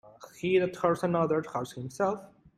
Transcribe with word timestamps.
He 0.39 0.57
that 0.57 0.75
hurts 0.77 1.03
another, 1.03 1.43
hurts 1.53 1.73
himself. 1.73 2.21